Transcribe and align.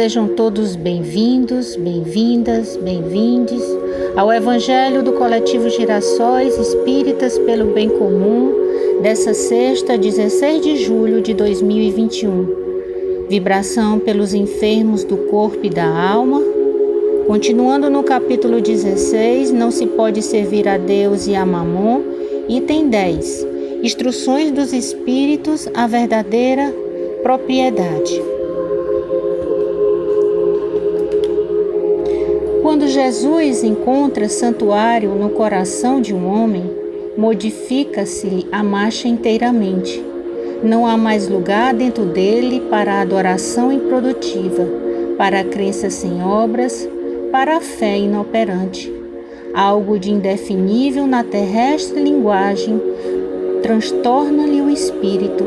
Sejam 0.00 0.28
todos 0.28 0.76
bem-vindos, 0.76 1.76
bem-vindas, 1.76 2.74
bem-vindes 2.78 3.62
ao 4.16 4.32
Evangelho 4.32 5.02
do 5.02 5.12
Coletivo 5.12 5.68
Girassóis 5.68 6.56
Espíritas 6.56 7.38
pelo 7.40 7.74
Bem 7.74 7.90
Comum, 7.90 8.50
dessa 9.02 9.34
sexta, 9.34 9.98
16 9.98 10.62
de 10.62 10.76
julho 10.76 11.20
de 11.20 11.34
2021. 11.34 13.26
Vibração 13.28 13.98
pelos 13.98 14.32
enfermos 14.32 15.04
do 15.04 15.18
corpo 15.18 15.58
e 15.64 15.68
da 15.68 15.84
alma. 15.84 16.40
Continuando 17.26 17.90
no 17.90 18.02
capítulo 18.02 18.58
16, 18.58 19.52
não 19.52 19.70
se 19.70 19.86
pode 19.86 20.22
servir 20.22 20.66
a 20.66 20.78
Deus 20.78 21.26
e 21.26 21.34
a 21.34 21.44
Mamon. 21.44 22.00
Item 22.48 22.88
10. 22.88 23.46
Instruções 23.82 24.50
dos 24.50 24.72
Espíritos 24.72 25.68
à 25.74 25.86
verdadeira 25.86 26.74
propriedade. 27.22 28.39
Jesus 33.02 33.64
encontra 33.64 34.28
santuário 34.28 35.14
no 35.14 35.30
coração 35.30 36.02
de 36.02 36.14
um 36.14 36.30
homem, 36.30 36.70
modifica-se 37.16 38.46
a 38.52 38.62
marcha 38.62 39.08
inteiramente. 39.08 40.04
Não 40.62 40.86
há 40.86 40.98
mais 40.98 41.26
lugar 41.26 41.72
dentro 41.72 42.04
dele 42.04 42.60
para 42.68 42.92
a 42.92 43.00
adoração 43.00 43.72
improdutiva, 43.72 44.68
para 45.16 45.40
a 45.40 45.44
crença 45.44 45.88
sem 45.88 46.22
obras, 46.22 46.86
para 47.32 47.56
a 47.56 47.60
fé 47.62 47.96
inoperante. 47.96 48.92
Algo 49.54 49.98
de 49.98 50.10
indefinível 50.10 51.06
na 51.06 51.24
terrestre 51.24 52.02
linguagem 52.02 52.78
transtorna-lhe 53.62 54.60
o 54.60 54.68
espírito, 54.68 55.42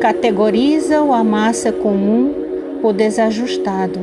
categoriza-o 0.00 1.14
a 1.14 1.24
massa 1.24 1.72
comum 1.72 2.34
por 2.82 2.92
desajustado. 2.92 3.98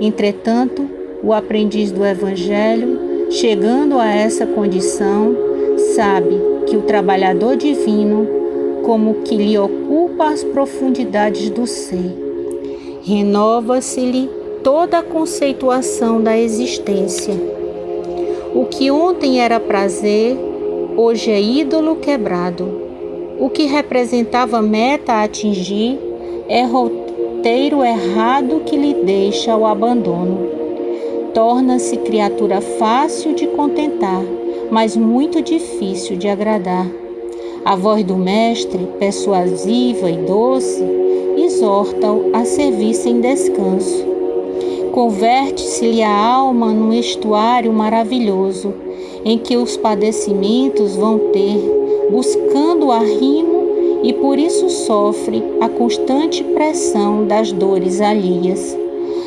Entretanto, 0.00 0.95
o 1.26 1.32
aprendiz 1.32 1.90
do 1.90 2.06
Evangelho, 2.06 3.30
chegando 3.30 3.98
a 3.98 4.06
essa 4.06 4.46
condição, 4.46 5.36
sabe 5.96 6.40
que 6.66 6.76
o 6.76 6.82
trabalhador 6.82 7.56
divino, 7.56 8.28
como 8.84 9.22
que 9.24 9.36
lhe 9.36 9.58
ocupa 9.58 10.28
as 10.28 10.44
profundidades 10.44 11.50
do 11.50 11.66
ser, 11.66 12.16
renova-se-lhe 13.02 14.30
toda 14.62 15.00
a 15.00 15.02
conceituação 15.02 16.22
da 16.22 16.38
existência. 16.38 17.34
O 18.54 18.66
que 18.66 18.88
ontem 18.92 19.40
era 19.40 19.58
prazer, 19.58 20.36
hoje 20.96 21.32
é 21.32 21.42
ídolo 21.42 21.96
quebrado. 21.96 22.68
O 23.40 23.50
que 23.50 23.64
representava 23.64 24.62
meta 24.62 25.14
a 25.14 25.24
atingir 25.24 25.98
é 26.48 26.62
roteiro 26.62 27.84
errado 27.84 28.62
que 28.64 28.76
lhe 28.76 28.94
deixa 28.94 29.56
o 29.56 29.66
abandono 29.66 30.55
torna-se 31.36 31.98
criatura 31.98 32.62
fácil 32.62 33.34
de 33.34 33.46
contentar, 33.48 34.22
mas 34.70 34.96
muito 34.96 35.42
difícil 35.42 36.16
de 36.16 36.28
agradar. 36.28 36.90
A 37.62 37.76
voz 37.76 38.02
do 38.02 38.16
Mestre, 38.16 38.88
persuasiva 38.98 40.10
e 40.10 40.16
doce, 40.16 40.82
exorta-o 41.36 42.30
a 42.32 42.42
servir 42.46 42.94
sem 42.94 43.20
descanso. 43.20 44.02
Converte-se-lhe 44.92 46.02
a 46.02 46.10
alma 46.10 46.72
num 46.72 46.94
estuário 46.94 47.70
maravilhoso, 47.70 48.72
em 49.22 49.36
que 49.36 49.58
os 49.58 49.76
padecimentos 49.76 50.96
vão 50.96 51.18
ter, 51.34 51.60
buscando 52.10 52.90
arrimo 52.90 54.00
e 54.02 54.14
por 54.14 54.38
isso 54.38 54.70
sofre 54.70 55.44
a 55.60 55.68
constante 55.68 56.42
pressão 56.42 57.26
das 57.26 57.52
dores 57.52 58.00
alheias. 58.00 58.85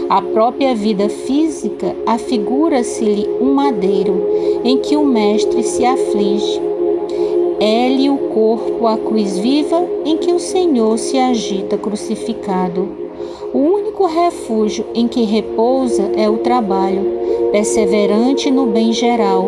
A 0.10 0.24
própria 0.24 0.74
vida 0.74 1.08
física 1.08 1.96
afigura-se-lhe 2.04 3.30
um 3.40 3.54
madeiro 3.54 4.26
em 4.64 4.80
que 4.80 4.98
o 4.98 5.06
Mestre 5.06 5.62
se 5.62 5.86
aflige. 5.86 6.60
É-lhe 7.60 8.10
o 8.10 8.18
corpo 8.34 8.88
a 8.88 8.98
cruz 8.98 9.38
viva 9.38 9.86
em 10.04 10.18
que 10.18 10.34
o 10.34 10.40
Senhor 10.40 10.98
se 10.98 11.16
agita 11.16 11.78
crucificado. 11.78 12.90
O 13.54 13.60
único 13.60 14.08
refúgio 14.08 14.84
em 14.96 15.08
que 15.08 15.22
repousa 15.26 16.10
é 16.18 16.28
o 16.28 16.40
trabalho, 16.40 17.04
perseverante 17.52 18.50
no 18.50 18.66
bem 18.66 18.92
geral, 18.92 19.48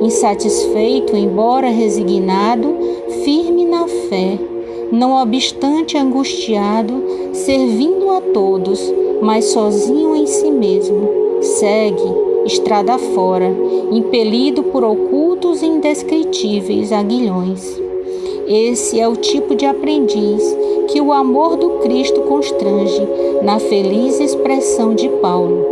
insatisfeito, 0.00 1.16
embora 1.16 1.68
resignado, 1.68 2.76
firme 3.24 3.64
na 3.64 3.88
fé, 3.88 4.38
não 4.92 5.20
obstante 5.20 5.98
angustiado, 5.98 7.02
servindo 7.32 8.08
a 8.10 8.20
todos 8.20 8.94
mas 9.22 9.46
sozinho 9.46 10.14
em 10.14 10.26
si 10.26 10.50
mesmo, 10.50 11.08
segue 11.40 12.26
estrada 12.46 12.96
fora, 12.98 13.52
impelido 13.90 14.62
por 14.64 14.84
ocultos 14.84 15.62
e 15.62 15.66
indescritíveis 15.66 16.92
aguilhões. 16.92 17.80
Esse 18.46 19.00
é 19.00 19.08
o 19.08 19.16
tipo 19.16 19.56
de 19.56 19.66
aprendiz 19.66 20.56
que 20.88 21.00
o 21.00 21.12
amor 21.12 21.56
do 21.56 21.70
Cristo 21.80 22.20
constrange 22.22 23.02
na 23.42 23.58
feliz 23.58 24.20
expressão 24.20 24.94
de 24.94 25.08
Paulo. 25.08 25.66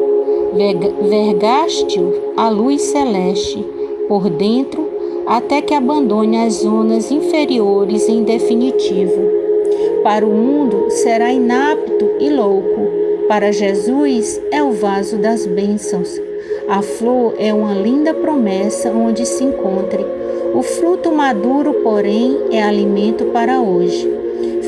Vergaste-o 1.09 2.13
a 2.37 2.49
luz 2.49 2.83
celeste 2.83 3.65
por 4.09 4.29
dentro 4.29 4.89
até 5.27 5.63
que 5.63 5.73
abandone 5.73 6.37
as 6.39 6.55
zonas 6.55 7.11
inferiores 7.11 8.09
em 8.09 8.25
definitivo. 8.25 9.23
Para 10.03 10.27
o 10.27 10.31
mundo 10.31 10.87
será 10.91 11.33
inapto 11.33 12.11
e 12.21 12.29
louco, 12.29 13.04
para 13.29 13.53
Jesus 13.53 14.41
é 14.51 14.63
o 14.63 14.73
vaso 14.73 15.17
das 15.17 15.47
bênçãos. 15.47 16.21
A 16.69 16.83
flor 16.83 17.35
é 17.39 17.53
uma 17.55 17.75
linda 17.75 18.13
promessa 18.13 18.91
onde 18.91 19.25
se 19.25 19.43
encontre. 19.45 20.05
O 20.55 20.63
fruto 20.63 21.11
maduro, 21.11 21.75
porém, 21.83 22.39
é 22.53 22.63
alimento 22.63 23.27
para 23.27 23.61
hoje. 23.61 24.09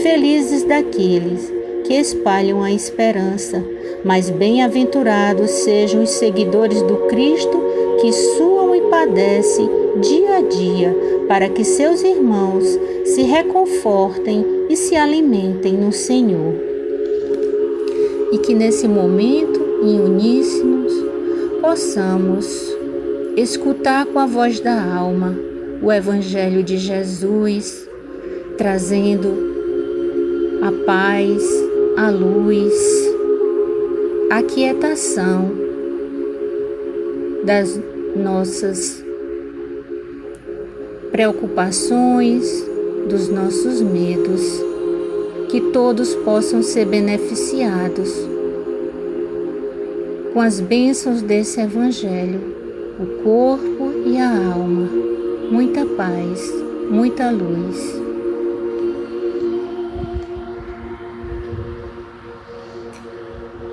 Felizes 0.02 0.62
daqueles 0.62 1.52
que 1.84 1.94
espalham 1.94 2.62
a 2.62 2.72
esperança, 2.72 3.62
mas 4.04 4.30
bem-aventurados 4.30 5.50
sejam 5.50 6.02
os 6.02 6.10
seguidores 6.10 6.82
do 6.82 6.96
Cristo 7.08 7.62
que 8.00 8.12
suam 8.12 8.74
e 8.74 8.80
padecem 8.82 9.68
dia 10.00 10.38
a 10.38 10.40
dia, 10.40 10.96
para 11.28 11.48
que 11.48 11.64
seus 11.64 12.02
irmãos 12.02 12.78
se 13.04 13.22
reconfortem 13.22 14.44
e 14.68 14.76
se 14.76 14.96
alimentem 14.96 15.74
no 15.74 15.92
Senhor 15.92 16.65
e 18.36 18.38
que 18.38 18.54
nesse 18.54 18.86
momento, 18.86 19.58
em 19.82 19.98
uníssonos, 19.98 20.92
possamos 21.62 22.46
escutar 23.34 24.04
com 24.04 24.18
a 24.18 24.26
voz 24.26 24.60
da 24.60 24.78
alma 24.94 25.34
o 25.80 25.90
Evangelho 25.90 26.62
de 26.62 26.76
Jesus, 26.76 27.88
trazendo 28.58 29.28
a 30.60 30.84
paz, 30.84 31.42
a 31.96 32.10
luz, 32.10 32.74
a 34.30 34.42
quietação 34.42 35.50
das 37.42 37.80
nossas 38.14 39.02
preocupações, 41.10 42.66
dos 43.08 43.30
nossos 43.30 43.80
medos 43.80 44.75
que 45.48 45.60
todos 45.72 46.14
possam 46.16 46.62
ser 46.62 46.86
beneficiados 46.86 48.36
com 50.36 50.40
as 50.42 50.60
bênçãos 50.60 51.22
desse 51.22 51.58
Evangelho, 51.62 52.40
o 53.00 53.22
corpo 53.22 53.90
e 54.04 54.18
a 54.18 54.52
alma. 54.52 54.86
Muita 55.50 55.86
paz, 55.86 56.52
muita 56.90 57.30
luz. 57.30 58.04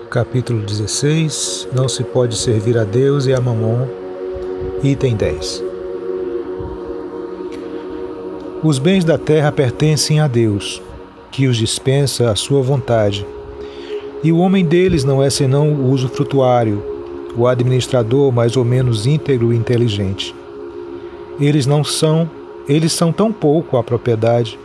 Capítulo 0.10 0.62
16 0.62 1.68
Não 1.76 1.90
se 1.90 2.02
pode 2.04 2.38
servir 2.38 2.78
a 2.78 2.86
Deus 2.86 3.26
e 3.26 3.34
a 3.34 3.42
Mamon. 3.42 3.86
Item 4.82 5.18
10 5.18 5.62
Os 8.64 8.80
bens 8.80 9.04
da 9.04 9.18
terra 9.18 9.52
pertencem 9.52 10.22
a 10.22 10.28
Deus 10.30 10.82
que 11.34 11.48
os 11.48 11.58
dispensa 11.58 12.30
à 12.30 12.36
sua 12.36 12.62
vontade. 12.62 13.26
E 14.24 14.32
o 14.32 14.38
homem 14.38 14.64
deles 14.64 15.04
não 15.04 15.22
é 15.22 15.30
senão 15.32 15.74
o 15.74 15.90
uso 15.90 16.08
frutuário, 16.08 16.82
o 17.36 17.48
administrador 17.48 18.32
mais 18.32 18.56
ou 18.56 18.64
menos 18.64 19.08
íntegro 19.08 19.52
e 19.52 19.58
inteligente. 19.58 20.34
Eles 21.42 21.66
não 21.66 21.84
são, 21.84 22.30
eles 22.70 22.94
são 22.94 23.12
tão 23.12 23.34
pouco 23.34 23.78
a 23.78 23.84
propriedade 23.84 24.60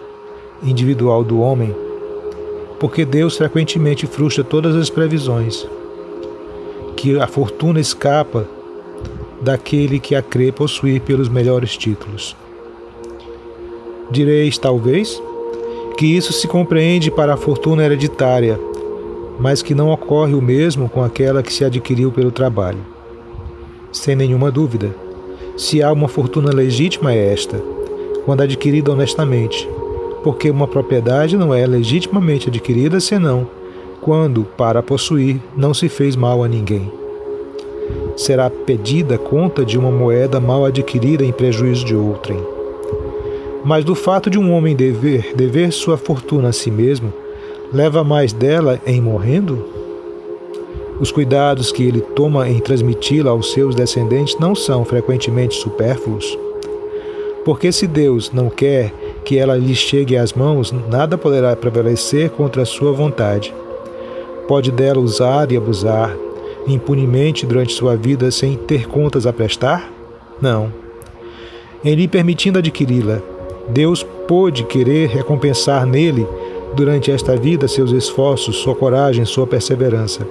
individual 0.63 1.25
do 1.25 1.41
homem, 1.41 1.75
porque 2.79 3.05
Deus 3.07 3.39
frequentemente 3.39 4.07
frustra 4.07 4.45
todas 4.45 4.77
as 4.77 4.91
previsões, 4.91 5.67
que 6.95 7.19
a 7.19 7.27
fortuna 7.27 7.81
escapa 7.81 8.47
daquele 9.41 9.99
que 9.99 10.15
a 10.15 10.21
crê 10.21 10.53
possuir 10.53 11.01
pelos 11.01 11.31
melhores 11.31 11.77
títulos. 11.79 12.37
Direis, 14.11 14.59
talvez, 14.59 15.21
que 15.99 16.07
isso 16.07 16.33
se 16.33 16.47
compreende 16.47 17.11
para 17.11 17.35
a 17.35 17.37
fortuna 17.37 17.85
hereditária, 17.85 18.57
mas 19.37 19.63
que 19.63 19.75
não 19.75 19.91
ocorre 19.91 20.33
o 20.33 20.41
mesmo 20.41 20.89
com 20.89 21.03
aquela 21.03 21.43
que 21.43 21.53
se 21.53 21.65
adquiriu 21.65 22.13
pelo 22.13 22.31
trabalho. 22.31 22.79
Sem 23.91 24.15
nenhuma 24.15 24.49
dúvida, 24.49 24.95
se 25.57 25.83
há 25.83 25.91
uma 25.93 26.07
fortuna 26.07 26.55
legítima 26.55 27.13
é 27.13 27.33
esta, 27.33 27.61
quando 28.25 28.43
adquirida 28.43 28.93
honestamente, 28.93 29.69
porque 30.23 30.49
uma 30.49 30.69
propriedade 30.69 31.37
não 31.37 31.53
é 31.53 31.67
legitimamente 31.67 32.49
adquirida 32.49 33.01
senão 33.01 33.49
quando, 34.01 34.45
para 34.45 34.81
possuir, 34.81 35.41
não 35.57 35.75
se 35.75 35.89
fez 35.89 36.15
mal 36.15 36.45
a 36.45 36.49
ninguém. 36.49 36.93
Será 38.17 38.49
pedida 38.49 39.19
conta 39.19 39.65
de 39.65 39.77
uma 39.77 39.91
moeda 39.91 40.39
mal 40.39 40.65
adquirida 40.65 41.25
em 41.25 41.33
prejuízo 41.33 41.85
de 41.85 41.97
outrem. 41.97 42.39
Mas 43.65 43.85
do 43.85 43.95
fato 43.95 44.31
de 44.31 44.39
um 44.39 44.53
homem 44.53 44.75
dever, 44.75 45.35
dever 45.35 45.73
sua 45.73 45.97
fortuna 45.97 46.49
a 46.49 46.53
si 46.53 46.71
mesmo, 46.71 47.13
leva 47.73 48.05
mais 48.05 48.33
dela 48.33 48.81
em 48.87 49.01
morrendo? 49.01 49.65
Os 51.01 51.13
cuidados 51.13 51.71
que 51.71 51.83
ele 51.83 52.01
toma 52.01 52.49
em 52.49 52.59
transmiti-la 52.59 53.31
aos 53.31 53.53
seus 53.53 53.75
descendentes 53.75 54.39
não 54.39 54.55
são 54.55 54.85
frequentemente 54.85 55.55
supérfluos? 55.55 56.39
Porque 57.45 57.71
se 57.71 57.87
Deus 57.87 58.33
não 58.33 58.51
quer 58.51 58.93
que 59.25 59.39
ela 59.39 59.57
lhe 59.57 59.75
chegue 59.75 60.17
às 60.17 60.33
mãos, 60.33 60.73
nada 60.89 61.17
poderá 61.17 61.55
prevalecer 61.55 62.31
contra 62.31 62.63
a 62.63 62.67
sua 62.67 62.93
vontade. 62.93 63.55
Pode 64.47 64.71
dela 64.71 64.99
usar 64.99 65.51
e 65.53 65.57
abusar 65.57 66.17
impunemente 66.67 67.47
durante 67.47 67.73
sua 67.73 67.97
vida 67.97 68.31
sem 68.31 68.57
ter 68.57 68.87
contas 68.87 69.27
a 69.27 69.33
prestar? 69.33 69.91
Não. 70.41 70.73
Em 71.85 71.95
lhe 71.95 72.09
permitindo 72.09 72.59
adquiri-la, 72.59 73.23
Deus 73.69 74.03
pôde 74.03 74.65
querer 74.65 75.09
recompensar 75.09 75.87
nele, 75.87 76.27
durante 76.75 77.11
esta 77.11 77.37
vida, 77.37 77.67
seus 77.67 77.91
esforços, 77.93 78.57
sua 78.57 78.75
coragem, 78.75 79.25
sua 79.25 79.47
perseverança. 79.47 80.27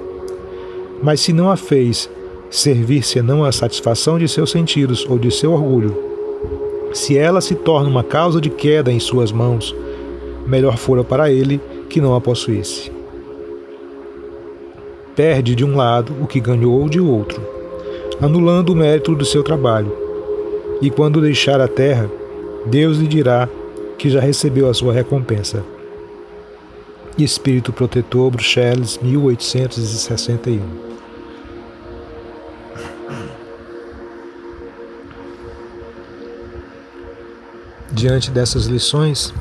Mas 1.02 1.20
se 1.20 1.34
não 1.34 1.50
a 1.50 1.58
fez 1.58 2.10
servir 2.50 3.04
senão 3.04 3.44
a 3.44 3.52
satisfação 3.52 4.18
de 4.18 4.28
seus 4.28 4.52
sentidos 4.52 5.06
ou 5.10 5.20
de 5.20 5.30
seu 5.32 5.52
orgulho, 5.52 5.96
se 6.94 7.18
ela 7.18 7.42
se 7.42 7.56
torna 7.56 7.90
uma 7.90 8.04
causa 8.04 8.40
de 8.40 8.50
queda 8.50 8.92
em 8.92 9.00
suas 9.00 9.32
mãos, 9.32 9.76
melhor 10.46 10.78
fora 10.78 11.04
para 11.04 11.32
ele 11.32 11.60
que 11.90 12.00
não 12.00 12.16
a 12.16 12.22
possuísse. 12.22 12.92
Perde 15.16 15.56
de 15.56 15.66
um 15.66 15.76
lado 15.76 16.14
o 16.22 16.28
que 16.28 16.40
ganhou 16.40 16.88
de 16.88 17.00
outro, 17.00 17.42
anulando 18.22 18.70
o 18.70 18.76
mérito 18.76 19.16
do 19.16 19.26
seu 19.26 19.44
trabalho. 19.44 19.92
E 20.82 20.90
quando 20.90 21.22
deixar 21.22 21.60
a 21.60 21.68
terra, 21.68 22.10
Deus 22.70 22.98
lhe 22.98 23.08
dirá 23.08 23.48
que 23.98 24.10
já 24.10 24.20
recebeu 24.20 24.70
a 24.70 24.74
sua 24.74 24.92
recompensa. 24.92 25.64
Espírito 27.18 27.72
Protetor, 27.72 28.30
Bruxelas, 28.30 29.00
1861. 29.02 30.60
Diante 37.90 38.30
dessas 38.30 38.66
lições, 38.66 39.34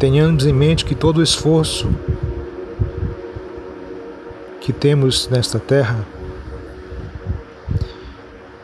tenhamos 0.00 0.46
em 0.46 0.54
mente 0.54 0.86
que 0.86 0.94
todo 0.94 1.18
o 1.18 1.22
esforço 1.22 1.88
que 4.60 4.72
temos 4.72 5.28
nesta 5.28 5.58
terra 5.60 6.04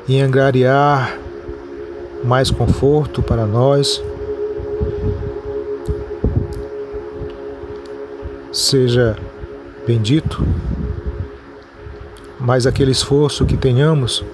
em 0.09 0.23
angariar 0.23 1.19
mais 2.25 2.51
conforto 2.51 3.23
para 3.23 3.47
nós, 3.47 4.03
seja 8.53 9.17
bendito, 9.87 10.43
mas 12.41 12.67
aquele 12.67 12.93
esforço 12.93 13.45
que 13.45 13.57
tenhamos 13.57 14.25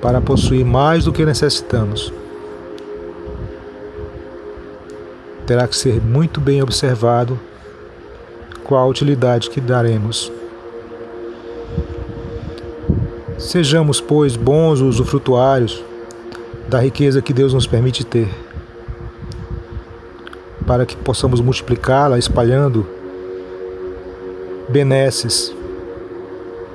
para 0.00 0.20
possuir 0.20 0.64
mais 0.64 1.04
do 1.04 1.12
que 1.12 1.24
necessitamos 1.24 2.12
terá 5.46 5.68
que 5.68 5.76
ser 5.76 6.00
muito 6.00 6.40
bem 6.40 6.62
observado 6.62 7.38
qual 8.64 8.82
a 8.82 8.86
utilidade 8.86 9.50
que 9.50 9.60
daremos. 9.60 10.32
Sejamos, 13.38 14.00
pois, 14.00 14.36
bons 14.36 14.80
usufrutuários 14.80 15.82
da 16.68 16.80
riqueza 16.80 17.20
que 17.20 17.32
Deus 17.32 17.52
nos 17.52 17.66
permite 17.66 18.04
ter 18.04 18.28
para 20.66 20.86
que 20.86 20.96
possamos 20.96 21.40
multiplicá-la, 21.40 22.18
espalhando 22.18 22.86
benesses 24.68 25.54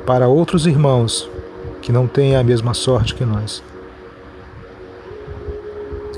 para 0.05 0.27
outros 0.27 0.65
irmãos 0.65 1.29
que 1.81 1.91
não 1.91 2.07
têm 2.07 2.35
a 2.35 2.43
mesma 2.43 2.73
sorte 2.73 3.15
que 3.15 3.25
nós. 3.25 3.63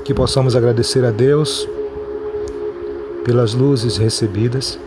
Que 0.04 0.12
possamos 0.12 0.54
agradecer 0.56 1.04
a 1.04 1.10
Deus 1.10 1.68
pelas 3.24 3.54
luzes 3.54 3.96
recebidas 3.96 4.78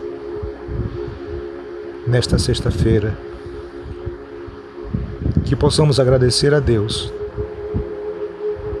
nesta 2.06 2.38
sexta-feira. 2.38 3.16
Que 5.46 5.56
possamos 5.56 5.98
agradecer 5.98 6.52
a 6.52 6.60
Deus 6.60 7.12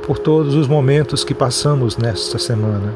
por 0.06 0.18
todos 0.18 0.54
os 0.54 0.68
momentos 0.68 1.24
que 1.24 1.34
passamos 1.34 1.96
nesta 1.96 2.38
semana 2.38 2.92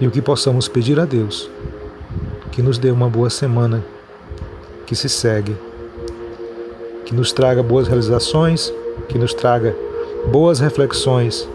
e 0.00 0.06
o 0.06 0.10
que 0.10 0.22
possamos 0.22 0.66
pedir 0.66 0.98
a 0.98 1.04
Deus 1.04 1.50
que 2.50 2.60
nos 2.60 2.78
dê 2.78 2.90
uma 2.90 3.08
boa 3.08 3.30
semana 3.30 3.84
que 4.86 4.94
se 4.94 5.08
segue, 5.08 5.56
que 7.04 7.14
nos 7.14 7.32
traga 7.32 7.62
boas 7.62 7.88
realizações, 7.88 8.72
que 9.08 9.18
nos 9.18 9.32
traga 9.32 9.74
boas 10.26 10.60
reflexões 10.60 11.48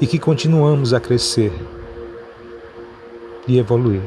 e 0.00 0.06
que 0.06 0.18
continuamos 0.18 0.94
a 0.94 1.00
crescer 1.00 1.52
e 3.46 3.58
evoluir. 3.58 4.02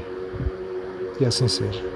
E 1.20 1.26
assim 1.26 1.48
seja. 1.48 1.91